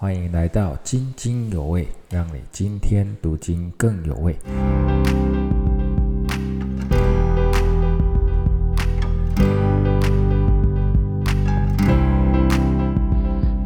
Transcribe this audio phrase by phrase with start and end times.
[0.00, 4.32] 欢迎来到津津有味，让你今天读经更有味。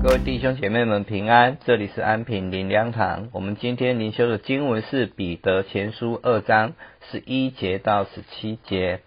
[0.03, 3.29] 各位弟兄姐妹们平安，这里是安平灵粮堂。
[3.33, 6.73] 我们今天灵修的经文是彼得前书二章
[7.11, 9.03] 十一节到十七节。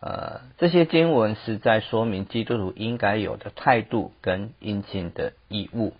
[0.00, 5.92] 呃，这些经文是在说明基督徒应该有的态度跟应尽的义务。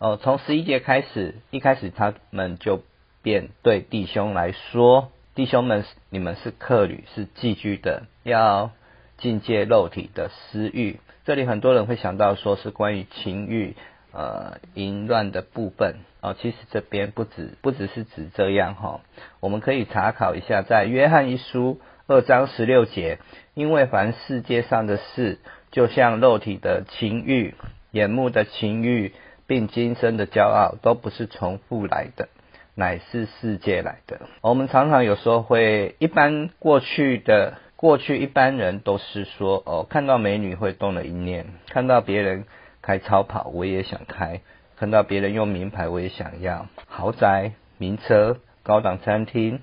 [0.00, 2.80] 哦，从十一节开始，一开始他们就
[3.20, 8.70] 便对弟兄来说：“弟兄们，你们是客旅，是寄居的，要
[9.18, 13.76] 境界肉体的私欲。”这里很多人会想到说是关于情欲、
[14.12, 16.34] 呃淫乱的部分哦。
[16.40, 19.02] 其实这边不止不只是指这样哈，
[19.40, 23.18] 我们可以查考一下，在约翰一书二章十六节，
[23.52, 27.54] 因为凡世界上的事，就像肉体的情欲、
[27.90, 29.12] 眼目的情欲，
[29.50, 32.28] 并今生的骄傲，都不是从父来的，
[32.76, 34.20] 乃是世界来的。
[34.42, 37.54] 我们常常有时候会一般过去的。
[37.74, 42.44] 过去一般人都是说，哦，看到美女会动了一念，看到别人
[42.80, 44.42] 开超跑，我也想开；
[44.76, 49.60] 看到别人用名牌，我也想要豪宅、名车、高档餐厅。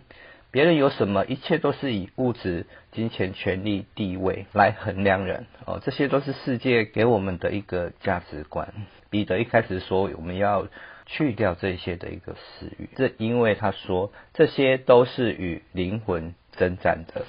[0.51, 5.45] 别人有什么，一切都是以物质、金钱、权力、地位来衡量人。
[5.65, 8.73] 哦，这些都是世界给我们的一个价值观。
[9.09, 10.67] 彼得一开始说，我们要
[11.05, 17.25] 去掉这些的一个私欲，这因为他说，这些都是与灵魂征战的。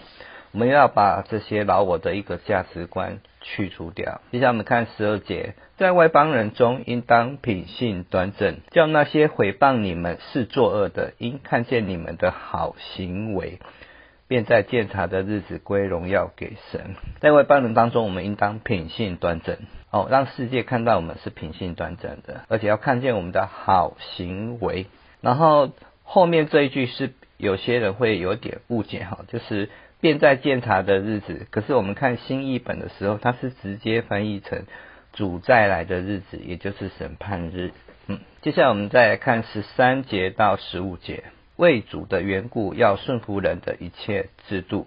[0.53, 4.23] 我们要把这些老我的一个价值观去除掉。
[4.33, 13.59] 接下来我们看十二节，在外邦人中应当品性端正，叫那些毁谤你们是作恶的，因看见你们的好行为，
[14.27, 16.97] 便在鉴察的日子归荣耀给神。
[17.21, 19.59] 在外邦人当中，我们应当品性端正，
[19.91, 24.87] 哦，让世界看到我们是品性端正的，而且要看见我们的好行为。
[25.21, 25.71] 然后
[26.05, 29.69] 后面这一句是有些人会有点误解哈，就是。
[30.01, 34.65] 便在鉴察的日子，可是我们看新译本的时候，它是直接翻译成
[35.13, 37.73] 主再来的日子，也就是审判日。
[38.07, 41.25] 嗯，接下来我们再来看十三节到十五节，
[41.57, 44.87] 为主的缘故要顺服人的一切制度，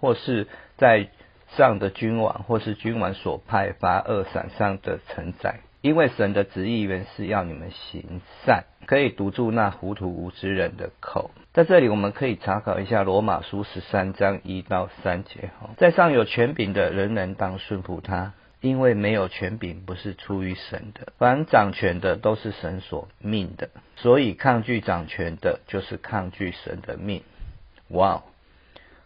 [0.00, 1.08] 或是在
[1.56, 5.60] 上的君王，或是君王所派发二伞上的承载。
[5.80, 11.30] 因为神的旨意原是要你们行善，可以堵住那糊涂无知人的口。
[11.52, 15.50] 在这里，我们可以查考一下罗马书十三章一到三节。
[15.60, 21.12] 哈，在上有权柄的人人当顺服他，因为没有权柄不是出于神的。
[21.16, 27.22] 凡掌权的都是神所命的，所以抗拒掌权的，就是抗拒神的命。
[27.86, 28.24] 哇，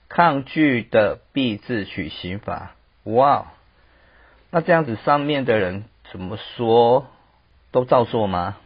[0.08, 2.72] 抗拒的必自取刑罚。
[3.04, 3.52] 哇，
[4.50, 5.84] 那这样子上面的人。
[6.12, 7.06] 怎么说
[7.70, 8.58] 都照做吗？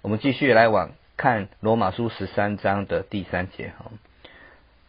[0.00, 3.92] 我们继续来往看罗马书十三章的第三节哈。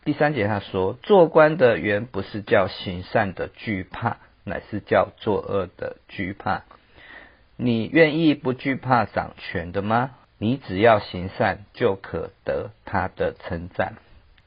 [0.04, 6.64] 第三节他说：“做官的原不是叫行善的惧怕，乃是叫作恶的惧怕。
[7.58, 10.16] 你愿意不惧怕掌权的吗？
[10.40, 13.98] 你只要行善，就可得他的称赞。”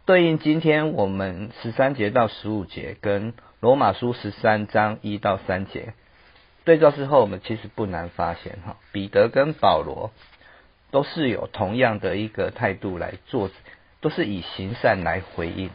[0.05, 5.95] 对应今天我们十三节到十五节，跟罗马书十三章一到三节。
[6.67, 10.11] 对照之后，我们其实不难发现，哈，彼得跟保罗
[10.91, 13.51] 都是有同样的一个态度来做，
[14.01, 15.71] 都是以行善来回应，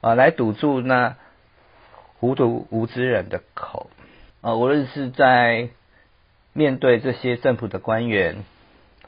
[0.00, 1.16] 啊，来堵住那
[2.20, 3.90] 糊涂无知人的口，
[4.40, 5.70] 啊，无论是在
[6.52, 8.44] 面对这些政府的官员，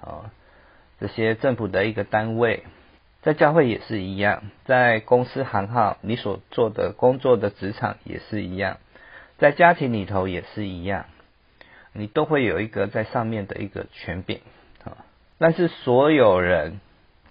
[0.00, 0.32] 啊，
[0.98, 2.64] 这些政府的一个单位，
[3.22, 8.78] 在教会也是一样，在公司行号，你所做的工作的职场也是一样。
[9.38, 11.06] 在家庭里头也是一样，
[11.92, 14.40] 你都会有一个在上面的一个权柄
[14.82, 15.04] 啊。
[15.38, 16.80] 但是所有人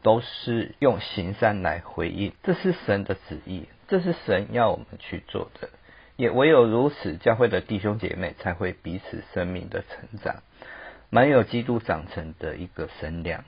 [0.03, 5.69] 都是用行善来回应，这是神的旨意，这是神要我们去做的。
[6.16, 10.43] 也唯有如此，教会的弟兄姐妹才会彼此生命的成长，
[11.09, 13.43] 满有基督长成的一个身量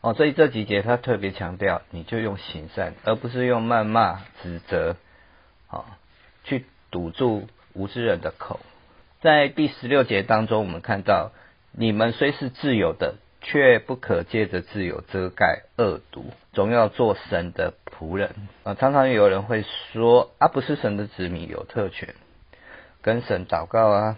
[0.00, 0.14] 哦。
[0.14, 4.96] 所以这几节他特别强调，你就用行善，而不是用谩骂、指责
[5.68, 5.98] 啊，
[6.44, 7.46] 去堵住。
[7.74, 8.60] 无知人的口，
[9.20, 11.32] 在第十六节当中，我们看到
[11.72, 18.34] 你们虽是自由的，却不可借着自由遮盖恶毒，总要做神的仆人
[18.64, 18.74] 啊。
[18.74, 22.14] 常常有人会说啊，不是神的子民有特权，
[23.02, 24.16] 跟神祷告啊，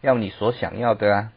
[0.00, 1.32] 要你所想要的啊，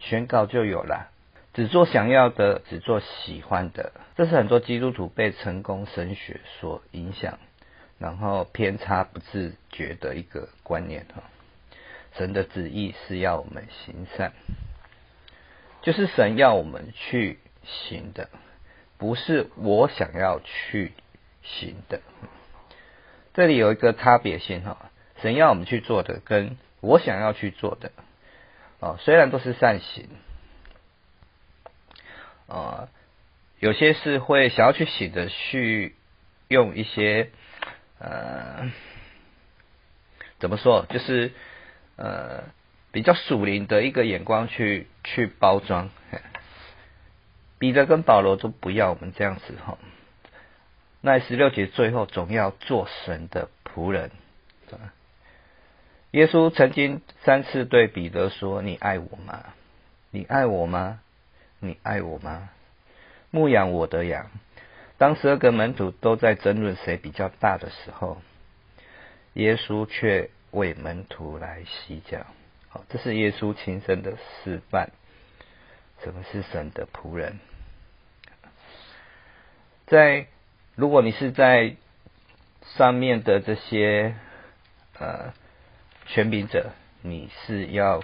[0.00, 1.10] 宣告就有了，
[1.52, 7.38] 只做想要的，只做喜欢的，这是很多基督徒被成功神学所影响。
[7.98, 11.22] 然后偏差不自觉的一个观念哈，
[12.16, 14.32] 神的旨意是要我们行善。
[15.82, 18.30] 就是神要我们去行的，
[18.96, 20.92] 不是我想要去
[21.42, 22.00] 行的。
[23.34, 24.90] 这里有一个差别性哈，
[25.20, 27.92] 神要我们去做的，跟我想要去做的，
[28.80, 30.08] 哦，虽然都是善行，
[32.46, 32.88] 啊，
[33.58, 35.96] 有些是会想要去行的，去
[36.48, 37.30] 用一些
[38.04, 38.70] 呃，
[40.38, 41.32] 怎么说，就是
[41.96, 42.44] 呃。
[42.94, 45.90] 比较属灵的一个眼光去去包装，
[47.58, 49.78] 彼得跟保罗都不要我们这样子哈。
[51.00, 54.12] 那十六节最后总要做神的仆人。
[56.12, 59.42] 耶稣曾经三次对彼得说：“你爱我吗？
[60.12, 61.00] 你爱我吗？
[61.58, 62.48] 你爱我吗？”
[63.32, 64.30] 牧养我的羊。
[65.04, 68.22] 当十二个门徒都在争论谁比较大的时候，
[69.34, 72.24] 耶稣却为门徒来洗脚。
[72.88, 74.88] 这是耶稣亲身的示范，
[76.02, 77.38] 什么是神的仆人？
[79.84, 80.26] 在
[80.74, 81.76] 如果你是在
[82.78, 84.14] 上面的这些
[84.98, 85.34] 呃
[86.06, 86.70] 权柄者，
[87.02, 88.02] 你是要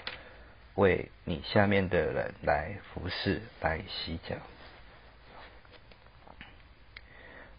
[0.74, 4.36] 为你下面的人来服侍、来洗脚。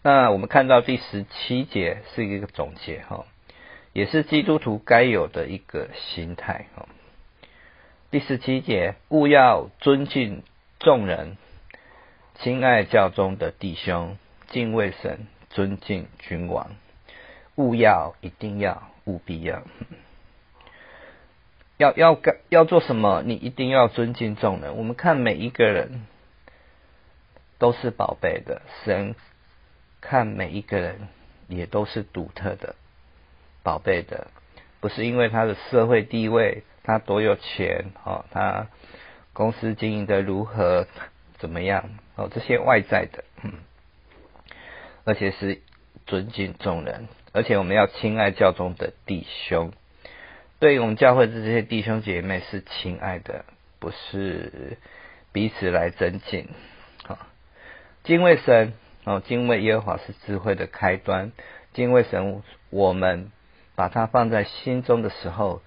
[0.02, 3.24] 那我们看到第十七节是一个总结哈，
[3.92, 6.88] 也是基督徒该有的一个心态哈。
[8.10, 10.42] 第十七节，勿要尊敬
[10.80, 11.36] 众人，
[12.34, 14.18] 亲爱教中的弟兄，
[14.48, 16.72] 敬畏神，尊敬君王。
[17.54, 19.62] 勿要，一定要，务必要，
[21.76, 23.22] 要要干要做什么？
[23.24, 24.76] 你一定要尊敬众人。
[24.76, 26.06] 我们看每一个人
[27.58, 29.14] 都是宝贝的，神
[30.02, 31.08] 看每一个人
[31.48, 32.74] 也都是独特的、
[33.62, 34.26] 宝贝的，
[34.80, 36.64] 不是因为他的社会地位。
[36.84, 38.24] 他多有钱哦？
[38.32, 38.66] 他
[39.32, 40.88] 公司经营的如何
[41.38, 42.28] 怎么样哦？
[42.28, 43.52] 这些外在的，嗯，
[45.04, 45.62] 而且是
[46.08, 49.72] 尊敬众人，而且我们要亲爱教中的弟兄，
[50.58, 53.44] 对于我们教会的这些弟兄姐妹是亲爱的，
[53.78, 54.76] 不是
[55.30, 56.48] 彼此来尊敬。
[57.06, 57.28] 啊，
[58.02, 58.72] 敬畏神
[59.04, 61.32] 哦，敬畏耶和华是智慧的开端。
[61.72, 63.30] 敬畏神，我们
[63.74, 65.62] 把它放在心中的时候。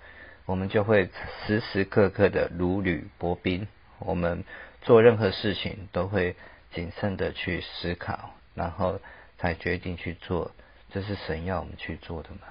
[0.48, 1.10] 我们就会
[1.48, 3.68] 时时刻刻的如履薄冰，
[3.98, 4.44] 我们
[4.84, 6.36] 做任何事情都会
[6.72, 9.00] 谨慎的去思考，然后
[9.40, 10.52] 才决定去做。
[10.92, 12.42] 这是神要我们去做的嘛？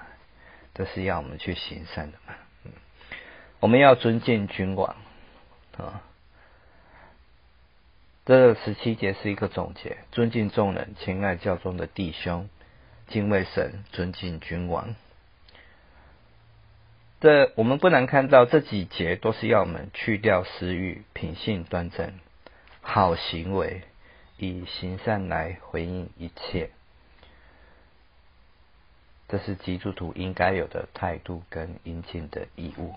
[0.73, 2.33] 这是要我们去行善的嘛？
[2.65, 2.71] 嗯，
[3.61, 4.97] 我们要尊敬君王
[5.77, 6.01] 啊。
[8.25, 12.49] 这十七节是一个总结：尊敬众人，亲爱教中的弟兄，
[13.07, 14.95] 敬畏神，尊敬君王。
[17.21, 22.13] 这我们不难看到，这几节都是要我们去掉私欲，品性端正，
[22.81, 23.83] 好行为，
[24.37, 26.71] 以行善来回应一切。
[29.27, 32.95] 这是基督徒应该有的态度跟应尽的义务。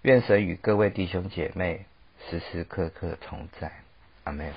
[0.00, 1.84] 愿神与各位弟兄姐妹
[2.30, 3.81] 时时刻刻同在。
[4.24, 4.52] 阿门。